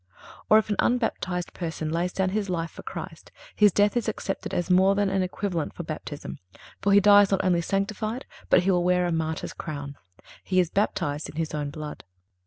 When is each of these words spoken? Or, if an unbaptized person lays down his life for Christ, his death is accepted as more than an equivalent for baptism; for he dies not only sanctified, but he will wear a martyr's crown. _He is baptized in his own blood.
Or, 0.49 0.57
if 0.57 0.67
an 0.71 0.77
unbaptized 0.79 1.53
person 1.53 1.91
lays 1.91 2.11
down 2.11 2.29
his 2.29 2.49
life 2.49 2.71
for 2.71 2.81
Christ, 2.81 3.31
his 3.55 3.71
death 3.71 3.95
is 3.95 4.07
accepted 4.09 4.51
as 4.51 4.67
more 4.71 4.95
than 4.95 5.11
an 5.11 5.21
equivalent 5.21 5.75
for 5.75 5.83
baptism; 5.83 6.39
for 6.81 6.91
he 6.91 6.99
dies 6.99 7.29
not 7.29 7.43
only 7.45 7.61
sanctified, 7.61 8.25
but 8.49 8.63
he 8.63 8.71
will 8.71 8.83
wear 8.83 9.05
a 9.05 9.11
martyr's 9.11 9.53
crown. 9.53 9.97
_He 10.43 10.59
is 10.59 10.71
baptized 10.71 11.29
in 11.29 11.35
his 11.35 11.53
own 11.53 11.69
blood. 11.69 12.03